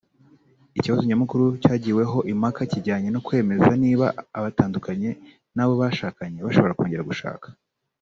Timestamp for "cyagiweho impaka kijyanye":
1.63-3.09